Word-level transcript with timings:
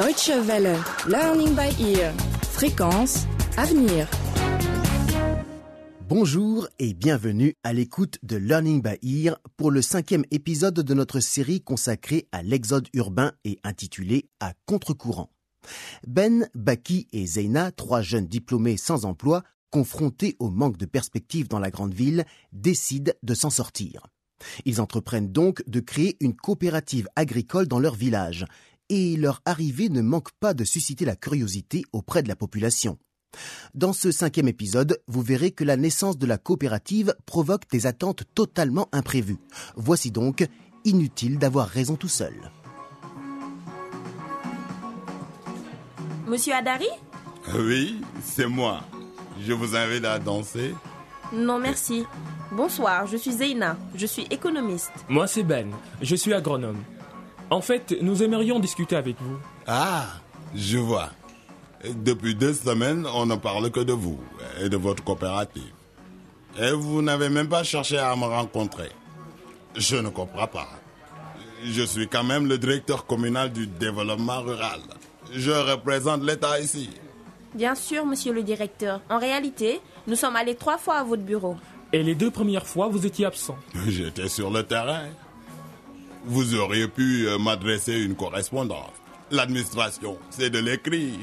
Deutsche 0.00 0.30
Welle, 0.46 0.78
Learning 1.08 1.54
by 1.54 1.92
Ear, 1.92 2.14
Fréquence, 2.50 3.26
Avenir. 3.58 4.08
Bonjour 6.08 6.66
et 6.78 6.94
bienvenue 6.94 7.54
à 7.64 7.74
l'écoute 7.74 8.16
de 8.22 8.36
Learning 8.36 8.80
by 8.80 8.96
Ear 9.02 9.36
pour 9.58 9.70
le 9.70 9.82
cinquième 9.82 10.24
épisode 10.30 10.80
de 10.80 10.94
notre 10.94 11.20
série 11.20 11.60
consacrée 11.60 12.28
à 12.32 12.42
l'exode 12.42 12.88
urbain 12.94 13.32
et 13.44 13.58
intitulée 13.62 14.30
À 14.40 14.54
contre-courant. 14.64 15.34
Ben, 16.06 16.48
Baki 16.54 17.06
et 17.12 17.26
Zeina, 17.26 17.70
trois 17.70 18.00
jeunes 18.00 18.26
diplômés 18.26 18.78
sans 18.78 19.04
emploi, 19.04 19.42
confrontés 19.68 20.34
au 20.38 20.48
manque 20.48 20.78
de 20.78 20.86
perspectives 20.86 21.48
dans 21.48 21.58
la 21.58 21.70
grande 21.70 21.92
ville, 21.92 22.24
décident 22.52 23.12
de 23.22 23.34
s'en 23.34 23.50
sortir. 23.50 24.06
Ils 24.64 24.80
entreprennent 24.80 25.30
donc 25.30 25.62
de 25.66 25.80
créer 25.80 26.16
une 26.20 26.34
coopérative 26.34 27.08
agricole 27.16 27.68
dans 27.68 27.78
leur 27.78 27.94
village, 27.94 28.46
et 28.90 29.16
leur 29.16 29.40
arrivée 29.46 29.88
ne 29.88 30.02
manque 30.02 30.32
pas 30.40 30.52
de 30.52 30.64
susciter 30.64 31.06
la 31.06 31.16
curiosité 31.16 31.84
auprès 31.92 32.22
de 32.22 32.28
la 32.28 32.36
population. 32.36 32.98
Dans 33.74 33.92
ce 33.92 34.10
cinquième 34.10 34.48
épisode, 34.48 35.00
vous 35.06 35.22
verrez 35.22 35.52
que 35.52 35.64
la 35.64 35.76
naissance 35.76 36.18
de 36.18 36.26
la 36.26 36.36
coopérative 36.36 37.14
provoque 37.24 37.70
des 37.70 37.86
attentes 37.86 38.24
totalement 38.34 38.88
imprévues. 38.92 39.38
Voici 39.76 40.10
donc 40.10 40.46
inutile 40.84 41.38
d'avoir 41.38 41.68
raison 41.68 41.94
tout 41.94 42.08
seul. 42.08 42.34
Monsieur 46.26 46.54
Adari 46.54 46.88
Oui, 47.56 48.00
c'est 48.22 48.46
moi. 48.46 48.82
Je 49.40 49.52
vous 49.52 49.76
invite 49.76 50.04
à 50.04 50.18
danser. 50.18 50.74
Non, 51.32 51.60
merci. 51.60 52.04
Bonsoir, 52.52 53.06
je 53.06 53.16
suis 53.16 53.32
Zeina. 53.32 53.76
Je 53.94 54.06
suis 54.06 54.26
économiste. 54.30 54.92
Moi, 55.08 55.28
c'est 55.28 55.44
Ben. 55.44 55.70
Je 56.02 56.16
suis 56.16 56.34
agronome. 56.34 56.82
En 57.50 57.60
fait, 57.60 57.96
nous 58.00 58.22
aimerions 58.22 58.60
discuter 58.60 58.94
avec 58.96 59.16
vous. 59.20 59.36
Ah, 59.66 60.06
je 60.54 60.78
vois. 60.78 61.10
Depuis 61.84 62.34
deux 62.36 62.54
semaines, 62.54 63.06
on 63.12 63.26
ne 63.26 63.34
parle 63.36 63.70
que 63.70 63.80
de 63.80 63.92
vous 63.92 64.20
et 64.62 64.68
de 64.68 64.76
votre 64.76 65.02
coopérative. 65.02 65.72
Et 66.58 66.70
vous 66.72 67.02
n'avez 67.02 67.28
même 67.28 67.48
pas 67.48 67.64
cherché 67.64 67.98
à 67.98 68.14
me 68.14 68.24
rencontrer. 68.24 68.90
Je 69.74 69.96
ne 69.96 70.10
comprends 70.10 70.46
pas. 70.46 70.68
Je 71.64 71.82
suis 71.82 72.06
quand 72.08 72.24
même 72.24 72.46
le 72.46 72.58
directeur 72.58 73.06
communal 73.06 73.52
du 73.52 73.66
développement 73.66 74.40
rural. 74.42 74.80
Je 75.32 75.50
représente 75.50 76.22
l'État 76.22 76.60
ici. 76.60 76.90
Bien 77.54 77.74
sûr, 77.74 78.06
monsieur 78.06 78.32
le 78.32 78.42
directeur. 78.42 79.00
En 79.10 79.18
réalité, 79.18 79.80
nous 80.06 80.16
sommes 80.16 80.36
allés 80.36 80.54
trois 80.54 80.78
fois 80.78 80.96
à 80.98 81.04
votre 81.04 81.22
bureau. 81.22 81.56
Et 81.92 82.02
les 82.02 82.14
deux 82.14 82.30
premières 82.30 82.66
fois, 82.66 82.88
vous 82.88 83.04
étiez 83.06 83.26
absent. 83.26 83.56
J'étais 83.88 84.28
sur 84.28 84.50
le 84.50 84.62
terrain. 84.62 85.06
Vous 86.24 86.54
auriez 86.54 86.88
pu 86.88 87.26
euh, 87.26 87.38
m'adresser 87.38 88.00
une 88.00 88.14
correspondance. 88.14 88.92
L'administration, 89.30 90.18
c'est 90.30 90.50
de 90.50 90.58
l'écrit. 90.58 91.18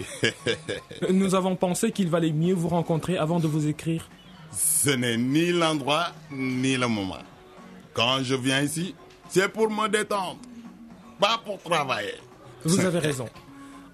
Nous 1.10 1.36
avons 1.36 1.56
pensé 1.56 1.92
qu'il 1.92 2.10
valait 2.10 2.32
mieux 2.32 2.54
vous 2.54 2.70
rencontrer 2.70 3.18
avant 3.18 3.40
de 3.40 3.48
vous 3.48 3.68
écrire. 3.68 4.10
Ce 4.52 4.90
n'est 4.90 5.18
ni 5.18 5.52
l'endroit 5.52 6.08
ni 6.32 6.78
le 6.78 6.88
moment. 6.88 7.18
Quand 7.94 8.24
je 8.24 8.36
viens 8.36 8.62
ici, 8.62 8.96
c'est 9.28 9.50
pour 9.50 9.70
me 9.70 9.88
détendre, 9.90 10.38
pas 11.20 11.40
pour 11.44 11.60
travailler. 11.60 12.14
Vous 12.64 12.80
avez 12.80 13.00
raison. 13.00 13.28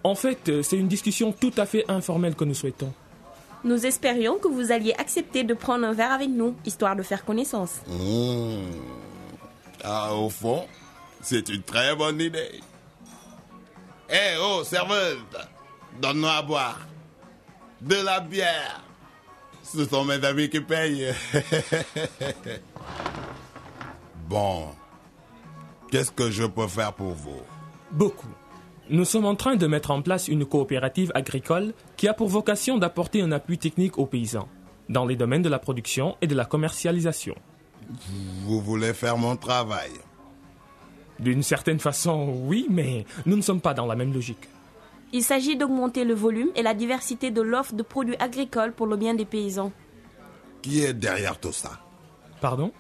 En 0.03 0.15
fait, 0.15 0.61
c'est 0.61 0.77
une 0.77 0.87
discussion 0.87 1.31
tout 1.31 1.53
à 1.57 1.65
fait 1.65 1.85
informelle 1.89 2.35
que 2.35 2.43
nous 2.43 2.53
souhaitons. 2.53 2.93
Nous 3.63 3.85
espérions 3.85 4.37
que 4.37 4.47
vous 4.49 4.71
alliez 4.71 4.93
accepter 4.97 5.43
de 5.43 5.53
prendre 5.53 5.85
un 5.85 5.93
verre 5.93 6.11
avec 6.11 6.29
nous, 6.29 6.55
histoire 6.65 6.95
de 6.95 7.01
faire 7.01 7.23
connaissance. 7.23 7.81
Mmh. 7.87 8.57
Ah, 9.83 10.13
au 10.13 10.29
fond, 10.29 10.63
c'est 11.23 11.49
une 11.49 11.63
très 11.63 11.95
bonne 11.95 12.19
idée. 12.21 12.59
Hé, 14.09 14.35
oh, 14.39 14.63
serveuse, 14.63 15.17
donne-nous 16.01 16.27
à 16.27 16.41
boire. 16.41 16.79
De 17.81 17.95
la 17.95 18.19
bière. 18.19 18.83
Ce 19.63 19.85
sont 19.85 20.05
mes 20.05 20.23
amis 20.23 20.49
qui 20.49 20.59
payent. 20.59 21.13
bon, 24.29 24.67
qu'est-ce 25.89 26.11
que 26.11 26.29
je 26.29 26.43
peux 26.43 26.67
faire 26.67 26.93
pour 26.93 27.13
vous? 27.13 27.41
Beaucoup. 27.91 28.27
Nous 28.89 29.05
sommes 29.05 29.25
en 29.25 29.35
train 29.35 29.55
de 29.55 29.65
mettre 29.65 29.91
en 29.91 30.01
place 30.01 30.27
une 30.27 30.45
coopérative 30.45 31.11
agricole 31.15 31.73
qui 31.95 32.07
a 32.07 32.13
pour 32.13 32.27
vocation 32.27 32.77
d'apporter 32.77 33.21
un 33.21 33.31
appui 33.31 33.57
technique 33.57 33.97
aux 33.97 34.05
paysans, 34.05 34.49
dans 34.89 35.05
les 35.05 35.15
domaines 35.15 35.41
de 35.41 35.49
la 35.49 35.59
production 35.59 36.17
et 36.21 36.27
de 36.27 36.35
la 36.35 36.45
commercialisation. 36.45 37.35
Vous 38.45 38.61
voulez 38.61 38.93
faire 38.93 39.17
mon 39.17 39.37
travail? 39.37 39.91
D'une 41.19 41.43
certaine 41.43 41.79
façon, 41.79 42.41
oui, 42.45 42.67
mais 42.69 43.05
nous 43.25 43.35
ne 43.35 43.41
sommes 43.41 43.61
pas 43.61 43.73
dans 43.73 43.85
la 43.85 43.95
même 43.95 44.13
logique. 44.13 44.49
Il 45.11 45.23
s'agit 45.23 45.55
d'augmenter 45.55 46.05
le 46.05 46.15
volume 46.15 46.49
et 46.55 46.63
la 46.63 46.73
diversité 46.73 47.29
de 47.29 47.41
l'offre 47.41 47.73
de 47.75 47.83
produits 47.83 48.15
agricoles 48.19 48.73
pour 48.73 48.87
le 48.87 48.97
bien 48.97 49.13
des 49.13 49.25
paysans. 49.25 49.71
Qui 50.61 50.83
est 50.83 50.93
derrière 50.93 51.39
tout 51.39 51.51
ça? 51.53 51.79
Pardon? 52.41 52.71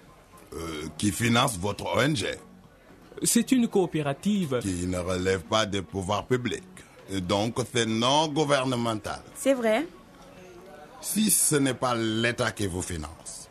Euh, 0.53 0.87
Qui 0.97 1.11
finance 1.11 1.57
votre 1.57 1.85
ONG 1.95 2.25
C'est 3.21 3.51
une 3.51 3.67
coopérative. 3.67 4.59
Qui 4.61 4.87
ne 4.87 4.97
relève 4.97 5.41
pas 5.41 5.65
des 5.65 5.81
pouvoirs 5.83 6.25
publics. 6.25 6.63
Et 7.11 7.21
donc 7.21 7.57
c'est 7.73 7.85
non 7.85 8.27
gouvernemental. 8.29 9.21
C'est 9.35 9.53
vrai. 9.53 9.85
Si 11.01 11.29
ce 11.29 11.57
n'est 11.57 11.73
pas 11.73 11.93
l'État 11.95 12.51
qui 12.51 12.65
vous 12.65 12.81
finance, 12.81 13.49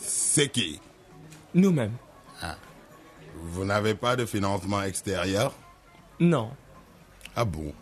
c'est 0.00 0.48
qui? 0.48 0.80
Nous-mêmes. 1.54 1.92
Vous 3.34 3.64
n'avez 3.64 3.94
pas 3.94 4.16
de 4.16 4.24
financement 4.24 4.82
extérieur? 4.82 5.52
Non. 6.20 6.50
Ah 7.36 7.44
bon? 7.44 7.72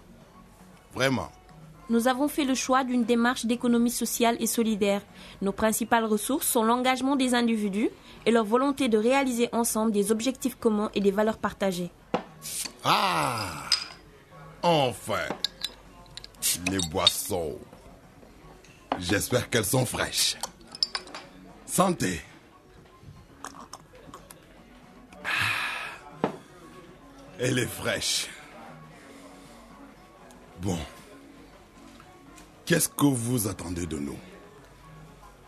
Vraiment? 0.94 1.30
Nous 1.90 2.08
avons 2.08 2.28
fait 2.28 2.44
le 2.44 2.54
choix 2.54 2.84
d'une 2.84 3.04
démarche 3.04 3.44
d'économie 3.44 3.90
sociale 3.90 4.36
et 4.40 4.46
solidaire. 4.46 5.02
Nos 5.42 5.52
principales 5.52 6.04
ressources 6.04 6.46
sont 6.46 6.64
l'engagement 6.64 7.16
des 7.16 7.34
individus 7.34 7.90
et 8.24 8.30
leur 8.30 8.44
volonté 8.44 8.88
de 8.88 8.96
réaliser 8.96 9.48
ensemble 9.52 9.92
des 9.92 10.10
objectifs 10.10 10.54
communs 10.54 10.90
et 10.94 11.00
des 11.00 11.10
valeurs 11.10 11.38
partagées. 11.38 11.90
Ah 12.84 13.68
Enfin 14.62 15.26
Les 16.70 16.78
boissons. 16.90 17.58
J'espère 18.98 19.50
qu'elles 19.50 19.64
sont 19.64 19.84
fraîches. 19.86 20.36
Santé 21.66 22.20
Elle 27.44 27.58
est 27.58 27.66
fraîche. 27.66 28.28
Bon. 30.60 30.78
Qu'est-ce 32.64 32.88
que 32.88 33.06
vous 33.06 33.48
attendez 33.48 33.84
de 33.84 33.98
nous? 33.98 34.16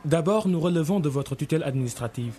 D'abord, 0.04 0.48
nous 0.48 0.58
relevons 0.58 0.98
de 0.98 1.08
votre 1.08 1.36
tutelle 1.36 1.62
administrative. 1.62 2.34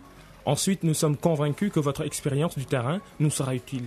Ensuite, 0.46 0.84
nous 0.84 0.94
sommes 0.94 1.16
convaincus 1.16 1.72
que 1.72 1.80
votre 1.80 2.02
expérience 2.06 2.58
du 2.58 2.66
terrain 2.66 3.00
nous 3.22 3.30
sera 3.30 3.56
utile. 3.56 3.86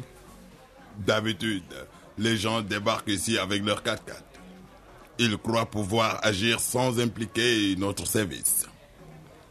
D'habitude, 1.01 1.87
les 2.17 2.39
gens 2.39 2.63
débarquent 2.63 3.09
ici 3.09 3.37
avec 3.37 3.63
leur 3.63 3.83
4x4. 3.83 4.23
Ils 5.19 5.37
croient 5.37 5.67
pouvoir 5.67 6.19
agir 6.23 6.61
sans 6.61 6.99
impliquer 6.99 7.77
notre 7.77 8.07
service. 8.07 8.67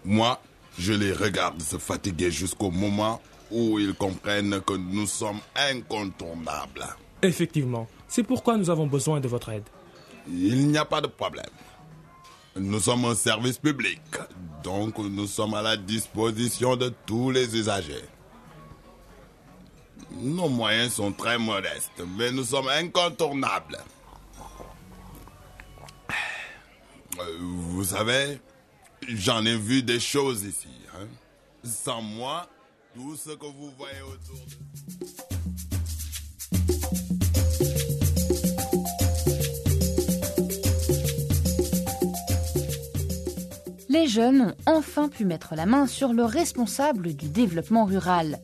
Moi, 0.03 0.41
je 0.79 0.93
les 0.93 1.13
regarde 1.13 1.61
se 1.61 1.77
fatiguer 1.77 2.31
jusqu'au 2.31 2.71
moment 2.71 3.21
où 3.51 3.79
ils 3.79 3.93
comprennent 3.93 4.61
que 4.61 4.73
nous 4.73 5.07
sommes 5.07 5.39
incontournables. 5.55 6.85
Effectivement, 7.21 7.87
c'est 8.07 8.23
pourquoi 8.23 8.57
nous 8.57 8.69
avons 8.69 8.87
besoin 8.87 9.19
de 9.19 9.27
votre 9.27 9.49
aide. 9.49 9.63
Il 10.29 10.67
n'y 10.67 10.77
a 10.77 10.85
pas 10.85 11.01
de 11.01 11.07
problème. 11.07 11.45
Nous 12.55 12.79
sommes 12.79 13.05
un 13.05 13.15
service 13.15 13.57
public, 13.59 14.01
donc 14.63 14.97
nous 14.97 15.27
sommes 15.27 15.53
à 15.53 15.61
la 15.61 15.77
disposition 15.77 16.75
de 16.75 16.91
tous 17.05 17.29
les 17.31 17.55
usagers. 17.55 18.03
Nos 20.11 20.49
moyens 20.49 20.93
sont 20.93 21.11
très 21.11 21.37
modestes, 21.37 22.01
mais 22.17 22.31
nous 22.31 22.43
sommes 22.43 22.67
incontournables. 22.69 23.77
Euh, 27.19 27.37
Vous 27.39 27.83
savez, 27.83 28.39
j'en 29.07 29.45
ai 29.45 29.55
vu 29.57 29.83
des 29.83 29.99
choses 29.99 30.43
ici. 30.43 30.67
hein. 30.95 31.05
Sans 31.63 32.01
moi, 32.01 32.47
tout 32.97 33.15
ce 33.15 33.29
que 33.29 33.45
vous 33.45 33.71
voyez 33.77 34.01
autour 34.01 34.43
de... 34.47 34.67
les 43.89 44.07
jeunes 44.07 44.55
ont 44.67 44.73
enfin 44.77 45.09
pu 45.09 45.25
mettre 45.25 45.55
la 45.55 45.65
main 45.65 45.87
sur 45.87 46.13
le 46.13 46.23
responsable 46.23 47.13
du 47.15 47.29
développement 47.29 47.85
rural. 47.85 48.39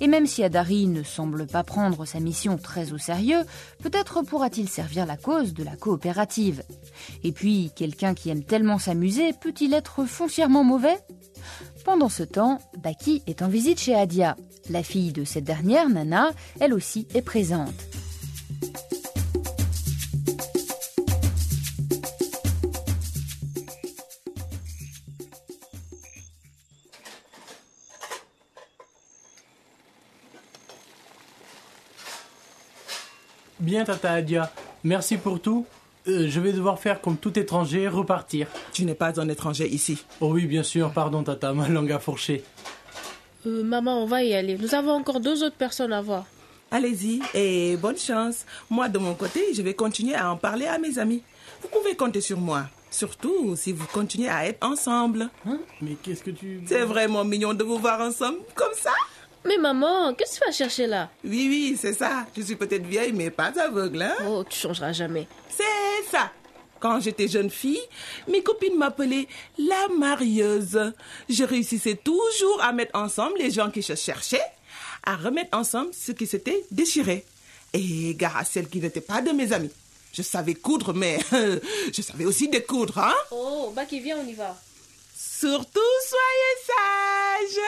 Et 0.00 0.08
même 0.08 0.26
si 0.26 0.42
Adari 0.42 0.86
ne 0.86 1.02
semble 1.02 1.46
pas 1.46 1.64
prendre 1.64 2.04
sa 2.04 2.20
mission 2.20 2.56
très 2.56 2.92
au 2.92 2.98
sérieux, 2.98 3.44
peut-être 3.82 4.22
pourra-t-il 4.22 4.68
servir 4.68 5.06
la 5.06 5.16
cause 5.16 5.54
de 5.54 5.64
la 5.64 5.76
coopérative. 5.76 6.62
Et 7.24 7.32
puis, 7.32 7.72
quelqu'un 7.76 8.14
qui 8.14 8.30
aime 8.30 8.44
tellement 8.44 8.78
s'amuser 8.78 9.32
peut-il 9.32 9.74
être 9.74 10.04
foncièrement 10.04 10.64
mauvais? 10.64 10.98
Pendant 11.86 12.08
ce 12.08 12.24
temps, 12.24 12.58
Baki 12.78 13.22
est 13.28 13.42
en 13.42 13.48
visite 13.48 13.78
chez 13.78 13.94
Adia. 13.94 14.36
La 14.70 14.82
fille 14.82 15.12
de 15.12 15.22
cette 15.22 15.44
dernière, 15.44 15.88
Nana, 15.88 16.32
elle 16.58 16.74
aussi 16.74 17.06
est 17.14 17.22
présente. 17.22 17.70
Bien, 33.60 33.84
Tata 33.84 34.10
Adia. 34.10 34.52
Merci 34.82 35.18
pour 35.18 35.40
tout. 35.40 35.64
Euh, 36.08 36.26
je 36.28 36.40
vais 36.40 36.52
devoir 36.52 36.80
faire 36.80 37.00
comme 37.00 37.16
tout 37.16 37.38
étranger, 37.38 37.86
repartir. 37.86 38.48
Tu 38.76 38.84
n'es 38.84 38.94
pas 38.94 39.18
un 39.18 39.28
étranger 39.30 39.66
ici. 39.68 40.04
Oh 40.20 40.32
oui, 40.34 40.44
bien 40.44 40.62
sûr, 40.62 40.90
pardon, 40.92 41.22
Tata, 41.22 41.54
ma 41.54 41.66
langue 41.66 41.92
a 41.92 41.98
fourché. 41.98 42.44
Euh, 43.46 43.62
maman, 43.64 44.02
on 44.02 44.04
va 44.04 44.22
y 44.22 44.34
aller. 44.34 44.58
Nous 44.58 44.74
avons 44.74 44.90
encore 44.90 45.18
deux 45.18 45.42
autres 45.42 45.56
personnes 45.56 45.94
à 45.94 46.02
voir. 46.02 46.26
Allez-y 46.70 47.22
et 47.32 47.78
bonne 47.78 47.96
chance. 47.96 48.44
Moi, 48.68 48.90
de 48.90 48.98
mon 48.98 49.14
côté, 49.14 49.54
je 49.54 49.62
vais 49.62 49.72
continuer 49.72 50.14
à 50.14 50.30
en 50.30 50.36
parler 50.36 50.66
à 50.66 50.76
mes 50.76 50.98
amis. 50.98 51.22
Vous 51.62 51.68
pouvez 51.68 51.96
compter 51.96 52.20
sur 52.20 52.38
moi. 52.38 52.64
Surtout 52.90 53.56
si 53.56 53.72
vous 53.72 53.86
continuez 53.86 54.28
à 54.28 54.46
être 54.46 54.62
ensemble. 54.62 55.30
Hein? 55.46 55.58
Mais 55.80 55.96
qu'est-ce 56.02 56.22
que 56.22 56.30
tu... 56.30 56.60
C'est 56.66 56.84
vraiment 56.84 57.24
mignon 57.24 57.54
de 57.54 57.64
vous 57.64 57.78
voir 57.78 57.98
ensemble 58.02 58.40
comme 58.54 58.74
ça. 58.74 58.92
Mais 59.46 59.56
maman, 59.56 60.12
qu'est-ce 60.12 60.38
que 60.38 60.44
tu 60.44 60.50
vas 60.50 60.52
chercher 60.52 60.86
là? 60.86 61.08
Oui, 61.24 61.46
oui, 61.48 61.76
c'est 61.80 61.94
ça. 61.94 62.26
Je 62.36 62.42
suis 62.42 62.56
peut-être 62.56 62.84
vieille, 62.84 63.14
mais 63.14 63.30
pas 63.30 63.52
aveugle, 63.58 64.02
hein 64.02 64.16
Oh, 64.28 64.44
tu 64.46 64.58
changeras 64.58 64.92
jamais. 64.92 65.26
C'est 65.48 66.10
ça. 66.10 66.30
Quand 66.80 67.00
j'étais 67.00 67.28
jeune 67.28 67.50
fille, 67.50 67.80
mes 68.28 68.42
copines 68.42 68.76
m'appelaient 68.76 69.26
la 69.58 69.88
marieuse. 69.98 70.92
Je 71.28 71.44
réussissais 71.44 71.94
toujours 71.96 72.62
à 72.62 72.72
mettre 72.72 72.98
ensemble 72.98 73.38
les 73.38 73.50
gens 73.50 73.70
qui 73.70 73.82
se 73.82 73.94
cherchaient, 73.94 74.44
à 75.04 75.16
remettre 75.16 75.56
ensemble 75.56 75.90
ce 75.92 76.12
qui 76.12 76.26
s'était 76.26 76.64
déchiré. 76.70 77.24
Et 77.72 78.14
gare 78.14 78.36
à 78.36 78.44
celles 78.44 78.68
qui 78.68 78.80
n'étaient 78.80 79.00
pas 79.00 79.22
de 79.22 79.32
mes 79.32 79.52
amies. 79.52 79.70
Je 80.12 80.22
savais 80.22 80.54
coudre, 80.54 80.94
mais 80.94 81.18
je 81.92 82.02
savais 82.02 82.24
aussi 82.24 82.48
découdre, 82.48 82.98
hein 82.98 83.14
Oh, 83.30 83.72
Baki, 83.74 84.00
viens, 84.00 84.18
on 84.18 84.26
y 84.26 84.34
va. 84.34 84.56
Surtout, 85.14 85.80
soyez 86.08 86.56
sages. 86.66 87.60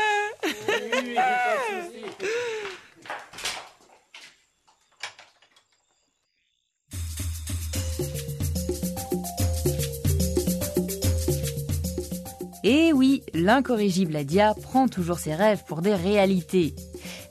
Et 12.71 12.93
oui, 12.93 13.23
l'incorrigible 13.33 14.15
Adia 14.15 14.53
prend 14.53 14.89
toujours 14.89 15.19
ses 15.19 15.35
rêves 15.35 15.65
pour 15.67 15.81
des 15.81 15.95
réalités. 15.95 16.75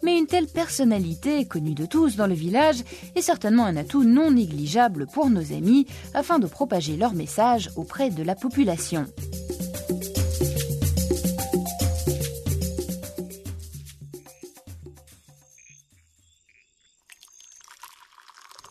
Mais 0.01 0.17
une 0.17 0.25
telle 0.25 0.47
personnalité, 0.47 1.45
connue 1.45 1.75
de 1.75 1.85
tous 1.85 2.15
dans 2.15 2.25
le 2.25 2.33
village, 2.33 2.77
est 3.13 3.21
certainement 3.21 3.65
un 3.65 3.77
atout 3.77 4.03
non 4.03 4.31
négligeable 4.31 5.05
pour 5.05 5.29
nos 5.29 5.53
amis 5.53 5.85
afin 6.15 6.39
de 6.39 6.47
propager 6.47 6.97
leur 6.97 7.13
message 7.13 7.69
auprès 7.75 8.09
de 8.09 8.23
la 8.23 8.33
population. 8.33 9.05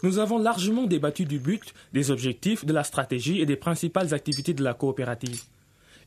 Nous 0.02 0.18
avons 0.18 0.38
largement 0.38 0.86
débattu 0.86 1.26
du 1.26 1.38
but, 1.38 1.74
des 1.92 2.10
objectifs, 2.10 2.64
de 2.64 2.72
la 2.72 2.82
stratégie 2.82 3.40
et 3.40 3.46
des 3.46 3.54
principales 3.54 4.12
activités 4.12 4.52
de 4.52 4.64
la 4.64 4.74
coopérative. 4.74 5.44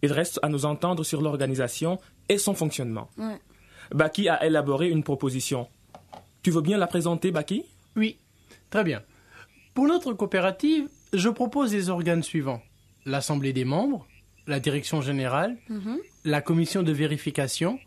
Il 0.01 0.12
reste 0.13 0.40
à 0.44 0.50
nous 0.50 0.66
entendre 0.66 1.04
sur 1.04 1.22
l'organisation 1.22 2.00
et 2.30 2.38
son 2.38 2.54
fonctionnement. 2.54 3.10
Ouais. 3.18 3.40
Baki 3.92 4.30
a 4.30 4.46
élaboré 4.46 4.90
une 4.90 5.04
proposition. 5.04 5.68
Tu 6.42 6.51
veux 6.51 6.62
bien 6.62 6.78
la 6.78 6.88
présenter, 6.88 7.31
Baki? 7.31 7.66
Oui, 7.96 8.18
très 8.69 8.84
bien. 8.84 9.01
Pour 9.74 9.88
notre 9.88 10.13
coopérative, 10.13 10.88
je 11.13 11.30
propose 11.30 11.74
les 11.74 11.90
organes 11.90 12.24
suivants. 12.24 12.62
L'Assemblée 13.06 13.54
des 13.54 13.66
membres, 13.66 14.06
la 14.48 14.60
Direction 14.60 15.01
générale, 15.01 15.57
la 16.24 16.42
Commission 16.42 16.84
de 16.84 16.92
vérification 16.92 17.80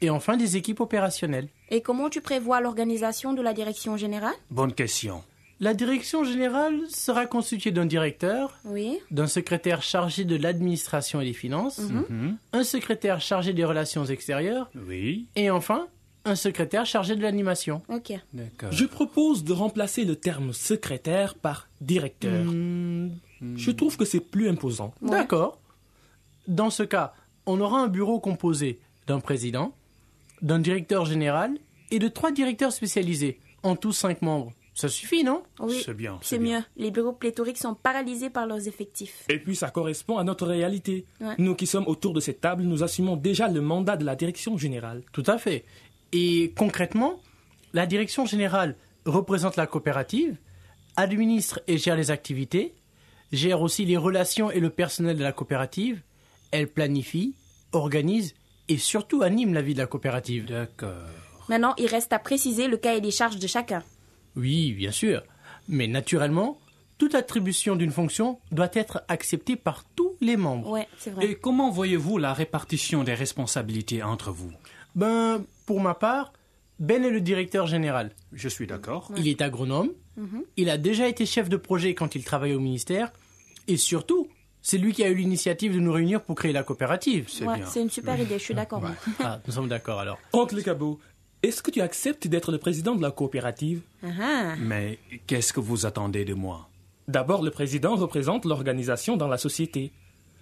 et 0.00 0.10
enfin 0.10 0.36
des 0.36 0.56
équipes 0.56 0.80
opérationnelles. 0.80 1.48
Et 1.70 1.80
comment 1.80 2.08
tu 2.08 2.20
prévois 2.20 2.60
l'organisation 2.60 3.32
de 3.32 3.42
la 3.42 3.52
direction 3.52 3.96
générale? 3.96 4.34
Bonne 4.50 4.72
question. 4.74 5.22
La 5.62 5.74
Direction 5.74 6.24
générale 6.24 6.80
sera 6.90 7.24
constituée 7.26 7.70
d'un 7.70 7.86
directeur, 7.86 8.58
Oui. 8.64 8.98
d'un 9.12 9.28
secrétaire 9.28 9.80
chargé 9.80 10.24
de 10.24 10.34
l'administration 10.34 11.20
et 11.20 11.24
des 11.24 11.32
finances, 11.32 11.80
un 12.52 12.64
secrétaire 12.64 13.20
chargé 13.20 13.52
des 13.52 13.64
relations 13.64 14.04
extérieures 14.04 14.68
Oui, 14.88 15.26
et 15.36 15.50
enfin 15.50 15.86
un 16.24 16.34
secrétaire 16.34 16.84
chargé 16.84 17.14
de 17.14 17.22
l'animation. 17.22 17.80
Ok. 17.88 18.12
d'accord. 18.32 18.72
Je 18.72 18.84
propose 18.86 19.44
de 19.44 19.52
remplacer 19.52 20.04
le 20.04 20.16
terme 20.16 20.52
secrétaire 20.52 21.36
par 21.36 21.68
directeur. 21.80 22.44
Je 23.56 23.70
trouve 23.70 23.96
que 23.96 24.04
c'est 24.04 24.18
plus 24.20 24.48
imposant. 24.48 24.92
D'accord. 25.00 25.60
Dans 26.48 26.70
ce 26.70 26.82
cas, 26.82 27.12
on 27.46 27.60
aura 27.60 27.80
un 27.80 27.88
bureau 27.88 28.18
composé 28.18 28.80
d'un 29.06 29.20
président, 29.20 29.72
d'un 30.42 30.58
directeur 30.58 31.04
général 31.06 31.56
et 31.92 32.00
de 32.00 32.08
trois 32.08 32.32
directeurs 32.32 32.72
spécialisés, 32.72 33.38
en 33.62 33.76
tout 33.76 33.92
cinq 33.92 34.22
membres. 34.22 34.52
Ça 34.74 34.88
suffit, 34.88 35.22
non 35.22 35.42
Oui. 35.60 35.82
C'est 35.84 35.94
bien, 35.94 36.18
C'est 36.22 36.38
mieux. 36.38 36.60
Les 36.76 36.90
bureaux 36.90 37.12
pléthoriques 37.12 37.58
sont 37.58 37.74
paralysés 37.74 38.30
par 38.30 38.46
leurs 38.46 38.66
effectifs. 38.66 39.24
Et 39.28 39.38
puis 39.38 39.54
ça 39.54 39.70
correspond 39.70 40.16
à 40.16 40.24
notre 40.24 40.46
réalité. 40.46 41.04
Ouais. 41.20 41.34
Nous 41.38 41.54
qui 41.54 41.66
sommes 41.66 41.86
autour 41.86 42.14
de 42.14 42.20
cette 42.20 42.40
table, 42.40 42.62
nous 42.62 42.82
assumons 42.82 43.16
déjà 43.16 43.48
le 43.48 43.60
mandat 43.60 43.96
de 43.96 44.04
la 44.04 44.16
direction 44.16 44.56
générale. 44.56 45.02
Tout 45.12 45.24
à 45.26 45.36
fait. 45.36 45.64
Et 46.12 46.52
concrètement, 46.56 47.20
la 47.74 47.86
direction 47.86 48.24
générale 48.24 48.76
représente 49.04 49.56
la 49.56 49.66
coopérative, 49.66 50.36
administre 50.96 51.60
et 51.66 51.76
gère 51.76 51.96
les 51.96 52.10
activités, 52.10 52.74
gère 53.32 53.60
aussi 53.62 53.84
les 53.84 53.96
relations 53.96 54.50
et 54.50 54.60
le 54.60 54.70
personnel 54.70 55.16
de 55.16 55.22
la 55.22 55.32
coopérative, 55.32 56.00
elle 56.50 56.68
planifie, 56.68 57.34
organise 57.72 58.34
et 58.68 58.78
surtout 58.78 59.22
anime 59.22 59.54
la 59.54 59.62
vie 59.62 59.74
de 59.74 59.78
la 59.78 59.86
coopérative. 59.86 60.46
D'accord. 60.46 60.92
Maintenant, 61.48 61.74
il 61.76 61.86
reste 61.86 62.12
à 62.12 62.18
préciser 62.18 62.68
le 62.68 62.76
cahier 62.76 63.00
des 63.00 63.10
charges 63.10 63.38
de 63.38 63.46
chacun. 63.46 63.82
Oui, 64.36 64.72
bien 64.72 64.90
sûr. 64.90 65.22
Mais 65.68 65.86
naturellement, 65.86 66.58
toute 66.98 67.14
attribution 67.14 67.76
d'une 67.76 67.90
fonction 67.90 68.38
doit 68.50 68.70
être 68.74 69.02
acceptée 69.08 69.56
par 69.56 69.84
tous 69.96 70.12
les 70.20 70.36
membres. 70.36 70.70
Ouais, 70.70 70.88
c'est 70.98 71.10
vrai. 71.10 71.26
Et 71.26 71.34
comment 71.34 71.70
voyez-vous 71.70 72.18
la 72.18 72.32
répartition 72.32 73.04
des 73.04 73.14
responsabilités 73.14 74.02
entre 74.02 74.30
vous? 74.30 74.52
Ben, 74.94 75.44
pour 75.66 75.80
ma 75.80 75.94
part, 75.94 76.32
Ben 76.78 77.04
est 77.04 77.10
le 77.10 77.20
directeur 77.20 77.66
général. 77.66 78.10
Je 78.32 78.48
suis 78.48 78.66
d'accord. 78.66 79.10
Il 79.16 79.28
est 79.28 79.40
agronome, 79.40 79.90
il 80.56 80.68
a 80.70 80.78
déjà 80.78 81.08
été 81.08 81.26
chef 81.26 81.48
de 81.48 81.56
projet 81.56 81.94
quand 81.94 82.14
il 82.14 82.24
travaillait 82.24 82.54
au 82.54 82.60
ministère, 82.60 83.12
et 83.68 83.76
surtout, 83.76 84.28
c'est 84.62 84.78
lui 84.78 84.92
qui 84.92 85.02
a 85.04 85.08
eu 85.08 85.14
l'initiative 85.14 85.74
de 85.74 85.80
nous 85.80 85.92
réunir 85.92 86.22
pour 86.22 86.34
créer 86.36 86.52
la 86.52 86.62
coopérative. 86.62 87.26
C'est 87.28 87.46
Ouais, 87.46 87.56
bien. 87.58 87.66
c'est 87.66 87.82
une 87.82 87.90
super 87.90 88.18
idée, 88.20 88.38
je 88.38 88.44
suis 88.44 88.54
d'accord. 88.54 88.82
Ah, 89.20 89.40
nous 89.46 89.52
sommes 89.52 89.68
d'accord 89.68 90.00
alors. 90.00 90.18
Oncle 90.32 90.62
Cabot, 90.62 90.98
est-ce 91.42 91.62
que 91.62 91.70
tu 91.70 91.80
acceptes 91.80 92.26
d'être 92.28 92.52
le 92.52 92.58
président 92.58 92.94
de 92.94 93.02
la 93.02 93.10
coopérative? 93.10 93.80
Ah. 94.04 94.54
Mais 94.58 94.98
qu'est-ce 95.26 95.52
que 95.52 95.60
vous 95.60 95.86
attendez 95.86 96.24
de 96.24 96.34
moi? 96.34 96.68
D'abord, 97.08 97.42
le 97.42 97.50
président 97.50 97.96
représente 97.96 98.44
l'organisation 98.44 99.16
dans 99.16 99.28
la 99.28 99.38
société. 99.38 99.90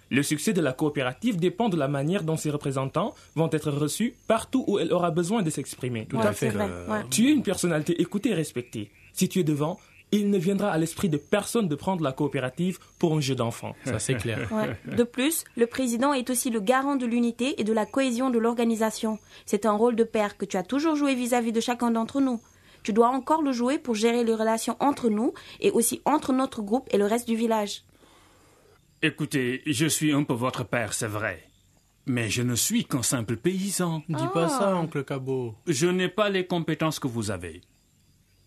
Le 0.09 0.23
succès 0.23 0.51
de 0.53 0.61
la 0.61 0.73
coopérative 0.73 1.37
dépend 1.37 1.69
de 1.69 1.77
la 1.77 1.87
manière 1.87 2.23
dont 2.23 2.35
ses 2.37 2.49
représentants 2.51 3.15
vont 3.35 3.49
être 3.51 3.71
reçus 3.71 4.13
partout 4.27 4.65
où 4.67 4.77
elle 4.77 4.91
aura 4.91 5.09
besoin 5.09 5.41
de 5.41 5.49
s'exprimer. 5.49 6.07
Ouais, 6.11 6.25
à 6.25 6.33
fait. 6.33 6.53
ouais. 6.55 6.65
Tu 7.09 7.29
es 7.29 7.31
une 7.31 7.43
personnalité 7.43 7.99
écoutée 8.01 8.31
et 8.31 8.35
respectée. 8.35 8.91
Si 9.13 9.29
tu 9.29 9.39
es 9.39 9.43
devant, 9.43 9.79
il 10.11 10.29
ne 10.29 10.37
viendra 10.37 10.71
à 10.71 10.77
l'esprit 10.77 11.09
de 11.09 11.17
personne 11.17 11.67
de 11.67 11.75
prendre 11.75 12.03
la 12.03 12.11
coopérative 12.11 12.79
pour 12.99 13.15
un 13.15 13.21
jeu 13.21 13.35
d'enfant. 13.35 13.75
Ça, 13.85 13.99
c'est 13.99 14.15
clair. 14.15 14.39
Ouais. 14.51 14.75
De 14.97 15.03
plus, 15.03 15.45
le 15.55 15.65
président 15.65 16.13
est 16.13 16.29
aussi 16.29 16.49
le 16.49 16.59
garant 16.59 16.97
de 16.97 17.05
l'unité 17.05 17.59
et 17.61 17.63
de 17.63 17.71
la 17.71 17.85
cohésion 17.85 18.29
de 18.29 18.37
l'organisation. 18.37 19.17
C'est 19.45 19.65
un 19.65 19.71
rôle 19.71 19.95
de 19.95 20.03
père 20.03 20.37
que 20.37 20.45
tu 20.45 20.57
as 20.57 20.63
toujours 20.63 20.95
joué 20.95 21.15
vis-à-vis 21.15 21.53
de 21.53 21.61
chacun 21.61 21.91
d'entre 21.91 22.19
nous. 22.19 22.41
Tu 22.83 22.91
dois 22.91 23.09
encore 23.09 23.41
le 23.41 23.51
jouer 23.51 23.77
pour 23.77 23.95
gérer 23.95 24.23
les 24.23 24.33
relations 24.33 24.75
entre 24.79 25.09
nous 25.09 25.33
et 25.61 25.71
aussi 25.71 26.01
entre 26.05 26.33
notre 26.33 26.61
groupe 26.61 26.89
et 26.91 26.97
le 26.97 27.05
reste 27.05 27.27
du 27.27 27.35
village. 27.35 27.83
Écoutez, 29.01 29.61
je 29.65 29.85
suis 29.85 30.11
un 30.11 30.23
peu 30.23 30.33
votre 30.33 30.65
père, 30.65 30.93
c'est 30.93 31.07
vrai. 31.07 31.47
Mais 32.05 32.29
je 32.29 32.41
ne 32.41 32.55
suis 32.55 32.85
qu'un 32.85 33.03
simple 33.03 33.37
paysan. 33.37 34.03
Dis 34.09 34.27
pas 34.33 34.49
ça, 34.49 34.75
oncle 34.75 35.03
Cabot. 35.03 35.55
Je 35.67 35.87
n'ai 35.87 36.09
pas 36.09 36.29
les 36.29 36.45
compétences 36.45 36.99
que 36.99 37.07
vous 37.07 37.31
avez. 37.31 37.61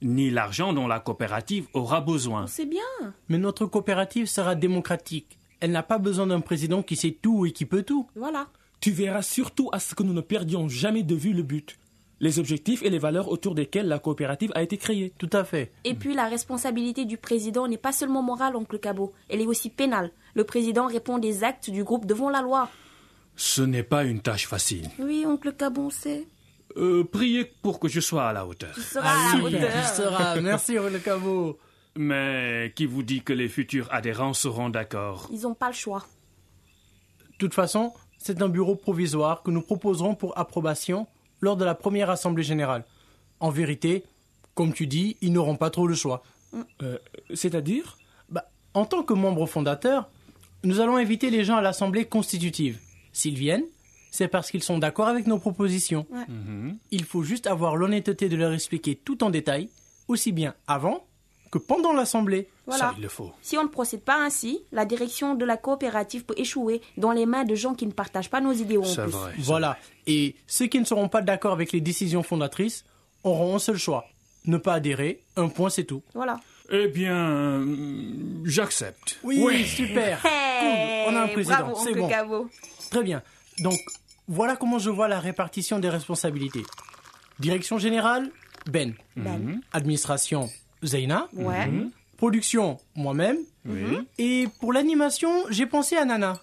Ni 0.04 0.30
l'argent 0.30 0.74
dont 0.74 0.86
la 0.86 1.00
coopérative 1.00 1.66
aura 1.72 2.02
besoin. 2.02 2.46
C'est 2.46 2.66
bien. 2.66 2.82
Mais 3.28 3.38
notre 3.38 3.64
coopérative 3.64 4.26
sera 4.26 4.54
démocratique. 4.54 5.38
Elle 5.60 5.72
n'a 5.72 5.82
pas 5.82 5.98
besoin 5.98 6.26
d'un 6.26 6.40
président 6.40 6.82
qui 6.82 6.94
sait 6.94 7.16
tout 7.20 7.46
et 7.46 7.52
qui 7.52 7.64
peut 7.64 7.82
tout. 7.82 8.06
Voilà. 8.14 8.48
Tu 8.80 8.90
veilleras 8.90 9.22
surtout 9.22 9.70
à 9.72 9.78
ce 9.78 9.94
que 9.94 10.02
nous 10.02 10.12
ne 10.12 10.20
perdions 10.20 10.68
jamais 10.68 11.02
de 11.02 11.14
vue 11.14 11.32
le 11.32 11.42
but, 11.42 11.78
les 12.20 12.38
objectifs 12.38 12.82
et 12.82 12.90
les 12.90 12.98
valeurs 12.98 13.28
autour 13.28 13.54
desquels 13.54 13.88
la 13.88 13.98
coopérative 13.98 14.52
a 14.54 14.62
été 14.62 14.76
créée. 14.76 15.14
Tout 15.16 15.30
à 15.32 15.42
fait. 15.42 15.72
Et 15.84 15.94
puis 15.94 16.14
la 16.14 16.28
responsabilité 16.28 17.06
du 17.06 17.16
président 17.16 17.66
n'est 17.66 17.78
pas 17.78 17.92
seulement 17.92 18.22
morale, 18.22 18.56
oncle 18.56 18.78
Cabot, 18.78 19.14
elle 19.30 19.40
est 19.40 19.46
aussi 19.46 19.70
pénale. 19.70 20.10
Le 20.34 20.44
président 20.44 20.86
répond 20.86 21.18
des 21.18 21.44
actes 21.44 21.70
du 21.70 21.82
groupe 21.82 22.04
devant 22.04 22.28
la 22.28 22.42
loi. 22.42 22.68
Ce 23.36 23.62
n'est 23.62 23.82
pas 23.82 24.04
une 24.04 24.20
tâche 24.20 24.46
facile. 24.46 24.88
Oui, 24.98 25.24
oncle 25.26 25.52
Cabot, 25.52 25.90
c'est. 25.90 26.26
Euh, 26.76 27.04
priez 27.04 27.44
pour 27.44 27.78
que 27.78 27.88
je 27.88 28.00
sois 28.00 28.28
à 28.28 28.32
la 28.32 28.46
hauteur. 28.46 28.74
Tu 28.74 28.80
seras 28.80 29.08
à 29.32 29.36
la 29.36 29.42
hauteur. 29.44 29.70
tu 29.72 29.96
seras. 29.96 30.40
Merci. 30.40 30.76
Mais 31.96 32.72
qui 32.74 32.86
vous 32.86 33.02
dit 33.04 33.22
que 33.22 33.32
les 33.32 33.48
futurs 33.48 33.88
adhérents 33.92 34.32
seront 34.34 34.68
d'accord? 34.68 35.28
Ils 35.32 35.42
n'ont 35.42 35.54
pas 35.54 35.68
le 35.68 35.74
choix. 35.74 36.04
De 37.30 37.36
toute 37.38 37.54
façon, 37.54 37.92
c'est 38.18 38.42
un 38.42 38.48
bureau 38.48 38.74
provisoire 38.74 39.42
que 39.42 39.50
nous 39.50 39.62
proposerons 39.62 40.14
pour 40.16 40.36
approbation 40.36 41.06
lors 41.40 41.56
de 41.56 41.64
la 41.64 41.74
première 41.74 42.10
assemblée 42.10 42.42
générale. 42.42 42.84
En 43.38 43.50
vérité, 43.50 44.04
comme 44.54 44.72
tu 44.72 44.86
dis, 44.86 45.16
ils 45.20 45.32
n'auront 45.32 45.56
pas 45.56 45.70
trop 45.70 45.86
le 45.86 45.94
choix. 45.94 46.22
Euh, 46.82 46.98
C'est-à-dire? 47.34 47.98
Bah, 48.28 48.48
en 48.72 48.84
tant 48.86 49.02
que 49.02 49.12
membre 49.14 49.46
fondateur, 49.46 50.08
nous 50.64 50.80
allons 50.80 50.96
inviter 50.96 51.30
les 51.30 51.44
gens 51.44 51.56
à 51.56 51.60
l'Assemblée 51.62 52.06
constitutive. 52.06 52.78
S'ils 53.12 53.36
viennent, 53.36 53.66
c'est 54.14 54.28
parce 54.28 54.48
qu'ils 54.52 54.62
sont 54.62 54.78
d'accord 54.78 55.08
avec 55.08 55.26
nos 55.26 55.38
propositions. 55.38 56.06
Ouais. 56.08 56.24
Il 56.92 57.04
faut 57.04 57.24
juste 57.24 57.48
avoir 57.48 57.74
l'honnêteté 57.74 58.28
de 58.28 58.36
leur 58.36 58.52
expliquer 58.52 58.94
tout 58.94 59.24
en 59.24 59.30
détail, 59.30 59.68
aussi 60.06 60.30
bien 60.30 60.54
avant 60.68 61.04
que 61.50 61.58
pendant 61.58 61.92
l'Assemblée. 61.92 62.48
Voilà. 62.66 62.80
Ça, 62.90 62.94
il 62.96 63.02
le 63.02 63.08
faut. 63.08 63.32
Si 63.42 63.58
on 63.58 63.64
ne 63.64 63.68
procède 63.68 64.02
pas 64.02 64.24
ainsi, 64.24 64.60
la 64.70 64.84
direction 64.84 65.34
de 65.34 65.44
la 65.44 65.56
coopérative 65.56 66.24
peut 66.24 66.34
échouer 66.36 66.80
dans 66.96 67.10
les 67.10 67.26
mains 67.26 67.42
de 67.44 67.56
gens 67.56 67.74
qui 67.74 67.86
ne 67.86 67.92
partagent 67.92 68.30
pas 68.30 68.40
nos 68.40 68.52
idéaux 68.52 68.82
en 68.82 68.86
C'est 68.86 69.02
plus. 69.02 69.10
vrai. 69.10 69.32
Voilà. 69.38 69.76
Et 70.06 70.36
ceux 70.46 70.66
qui 70.66 70.78
ne 70.78 70.84
seront 70.84 71.08
pas 71.08 71.20
d'accord 71.20 71.52
avec 71.52 71.72
les 71.72 71.80
décisions 71.80 72.22
fondatrices 72.22 72.84
auront 73.24 73.56
un 73.56 73.58
seul 73.58 73.76
choix. 73.78 74.06
Ne 74.46 74.58
pas 74.58 74.74
adhérer, 74.74 75.22
un 75.36 75.48
point 75.48 75.70
c'est 75.70 75.84
tout. 75.84 76.02
Voilà. 76.14 76.38
Eh 76.70 76.86
bien, 76.88 77.64
j'accepte. 78.44 79.18
Oui, 79.24 79.64
super. 79.64 80.24
Hey, 80.64 81.04
on 81.08 81.14
a 81.16 81.22
un 81.24 81.28
président, 81.28 81.56
bravo, 81.58 81.80
c'est 81.84 81.94
bon. 81.94 82.08
Cabo. 82.08 82.48
Très 82.90 83.02
bien. 83.02 83.22
Donc, 83.58 83.78
voilà 84.28 84.56
comment 84.56 84.78
je 84.78 84.90
vois 84.90 85.08
la 85.08 85.20
répartition 85.20 85.78
des 85.78 85.88
responsabilités. 85.88 86.62
Direction 87.38 87.78
générale, 87.78 88.30
Ben. 88.66 88.94
Ben. 89.16 89.60
Administration, 89.72 90.48
Zeina. 90.82 91.28
Ouais. 91.34 91.68
Production, 92.16 92.78
moi-même. 92.94 93.38
Et 94.18 94.46
pour 94.60 94.72
l'animation, 94.72 95.30
j'ai 95.50 95.66
pensé 95.66 95.96
à 95.96 96.04
Nana. 96.04 96.40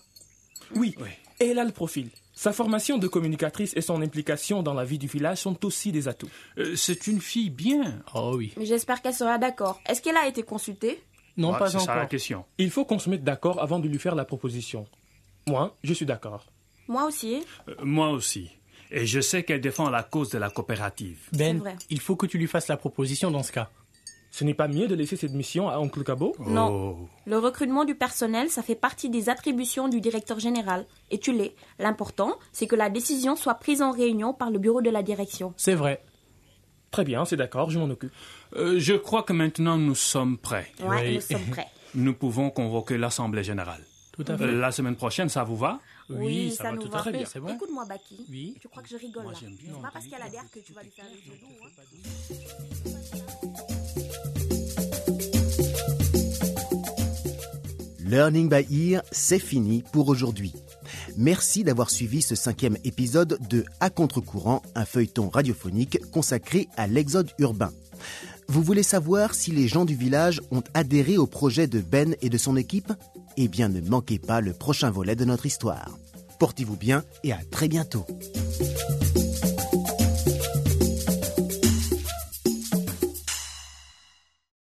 Oui. 0.76 0.96
Et 1.40 1.48
elle 1.50 1.60
a 1.60 1.64
le 1.64 1.72
profil. 1.72 2.10
Sa 2.34 2.54
formation 2.54 2.98
de 2.98 3.08
communicatrice 3.08 3.74
et 3.76 3.82
son 3.82 4.02
implication 4.02 4.64
dans 4.64 4.74
la 4.74 4.84
vie 4.84 4.98
du 4.98 5.08
village 5.08 5.38
sont 5.40 5.64
aussi 5.66 5.92
des 5.92 6.08
atouts. 6.08 6.30
Euh, 6.58 6.76
c'est 6.76 7.06
une 7.08 7.22
fille 7.22 7.50
bien. 7.52 8.02
Oh 8.16 8.34
oui. 8.36 8.54
Mais 8.58 8.66
j'espère 8.66 9.02
qu'elle 9.02 9.14
sera 9.14 9.38
d'accord. 9.38 9.80
Est-ce 9.88 10.02
qu'elle 10.02 10.18
a 10.18 10.28
été 10.28 10.42
consultée? 10.44 11.04
Non, 11.38 11.52
Ouais, 11.54 11.60
pas 11.60 11.70
c'est 11.70 11.80
ça 11.80 11.86
la 11.94 11.98
encore. 12.02 12.10
question. 12.10 12.46
Il 12.58 12.72
faut 12.72 12.84
qu'on 12.86 13.00
se 13.00 13.10
mette 13.10 13.24
d'accord 13.24 13.62
avant 13.62 13.80
de 13.80 13.88
lui 13.88 14.00
faire 14.00 14.16
la 14.16 14.26
proposition. 14.26 14.88
Moi, 15.48 15.76
je 15.84 15.94
suis 15.94 16.06
d'accord. 16.06 16.46
Moi 16.88 17.06
aussi. 17.06 17.44
Euh, 17.68 17.76
moi 17.84 18.10
aussi. 18.10 18.50
Et 18.92 19.06
je 19.06 19.22
sais 19.22 19.44
qu'elle 19.44 19.62
défend 19.62 19.90
la 19.90 20.04
cause 20.04 20.30
de 20.30 20.38
la 20.38 20.50
coopérative. 20.50 21.20
Ben, 21.34 21.60
vrai. 21.60 21.76
il 21.90 22.00
faut 22.00 22.16
que 22.16 22.26
tu 22.26 22.38
lui 22.38 22.48
fasses 22.48 22.68
la 22.68 22.78
proposition 22.78 23.32
dans 23.32 23.44
ce 23.44 23.52
cas. 23.52 23.70
Ce 24.34 24.44
n'est 24.46 24.54
pas 24.54 24.68
mieux 24.70 24.88
de 24.88 24.96
laisser 24.96 25.18
cette 25.18 25.34
mission 25.34 25.70
à 25.70 25.78
Oncle 25.80 26.04
Cabo 26.06 26.34
Non. 26.40 26.70
Oh. 27.02 27.10
Le 27.26 27.38
recrutement 27.38 27.84
du 27.84 27.96
personnel, 27.96 28.50
ça 28.50 28.62
fait 28.64 28.76
partie 28.76 29.10
des 29.10 29.28
attributions 29.30 29.90
du 29.90 30.00
directeur 30.00 30.40
général. 30.40 30.86
Et 31.10 31.20
tu 31.20 31.34
l'es. 31.34 31.54
L'important, 31.80 32.34
c'est 32.54 32.66
que 32.68 32.76
la 32.78 32.90
décision 32.90 33.36
soit 33.36 33.56
prise 33.56 33.82
en 33.82 33.92
réunion 33.92 34.34
par 34.34 34.50
le 34.50 34.58
bureau 34.60 34.82
de 34.82 34.90
la 34.90 35.04
direction. 35.04 35.54
C'est 35.58 35.76
vrai. 35.76 36.02
Très 36.92 37.04
bien, 37.06 37.24
c'est 37.26 37.38
d'accord, 37.38 37.70
je 37.70 37.80
m'en 37.80 37.90
occupe. 37.90 38.12
Euh, 38.56 38.76
je 38.78 38.94
crois 38.94 39.24
que 39.24 39.32
maintenant 39.34 39.78
nous 39.78 39.96
sommes 39.96 40.38
prêts. 40.38 40.70
Ouais, 40.82 40.88
Oui. 41.02 41.16
nous 41.16 41.22
sommes 41.22 41.50
prêts. 41.52 41.68
Nous 41.96 42.14
pouvons 42.14 42.50
convoquer 42.50 42.98
l'Assemblée 42.98 43.44
générale. 43.44 43.82
Tout 44.14 44.26
à 44.28 44.38
fait. 44.38 44.44
Euh, 44.46 44.60
La 44.60 44.72
semaine 44.72 44.96
prochaine, 44.98 45.28
ça 45.30 45.44
vous 45.44 45.56
va? 45.58 45.80
Oui, 46.18 46.52
ça 46.52 46.64
va 46.64 46.72
nous 46.74 46.84
tout 46.84 46.92
va. 46.92 47.04
fait, 47.04 47.12
Mais 47.12 47.26
c'est 47.26 47.40
bon. 47.40 47.54
Écoute-moi, 47.56 47.86
Baki. 47.86 48.26
Oui. 48.30 48.56
Tu 48.60 48.68
crois 48.68 48.84
que 48.84 48.90
je 48.90 48.98
rigole 48.98 49.24
Moi, 49.24 49.34
là 49.34 49.38
j'aime 49.42 49.56
bien. 49.56 49.74
C'est 49.76 49.82
pas 49.82 49.92
parce 49.92 50.06
qu'elle 50.08 50.22
adhère 50.22 50.50
que 50.52 50.60
tu 50.60 50.74
vas 50.74 50.84
lui 50.84 50.92
faire 50.92 51.06
les 51.06 51.18
yeux 51.18 51.38
doux, 51.40 51.48
hein. 51.64 51.70
Learning 58.00 58.50
by 58.50 58.92
Ear, 58.92 59.04
c'est 59.12 59.40
fini 59.40 59.84
pour 59.94 60.10
aujourd'hui. 60.10 60.54
Merci 61.18 61.64
d'avoir 61.64 61.90
suivi 61.90 62.22
ce 62.22 62.36
cinquième 62.36 62.78
épisode 62.84 63.38
de 63.50 63.64
À 63.80 63.90
contre-courant, 63.90 64.62
un 64.76 64.86
feuilleton 64.86 65.30
radiophonique 65.30 66.00
consacré 66.12 66.68
à 66.78 66.88
l'exode 66.88 67.32
urbain. 67.40 67.72
Vous 68.48 68.64
voulez 68.64 68.84
savoir 68.84 69.34
si 69.34 69.52
les 69.52 69.70
gens 69.70 69.86
du 69.86 69.96
village 69.96 70.42
ont 70.52 70.64
adhéré 70.74 71.18
au 71.18 71.26
projet 71.26 71.68
de 71.68 71.80
Ben 71.80 72.16
et 72.22 72.30
de 72.30 72.38
son 72.38 72.58
équipe? 72.58 72.92
Eh 73.38 73.48
bien, 73.48 73.70
ne 73.70 73.80
manquez 73.80 74.20
pas 74.20 74.42
le 74.42 74.52
prochain 74.52 74.92
volet 74.92 75.16
de 75.16 75.24
notre 75.24 75.46
histoire 75.46 75.98
portez-vous 76.42 76.76
bien 76.76 77.04
et 77.24 77.34
à 77.34 77.38
très 77.52 77.68
bientôt. 77.68 78.04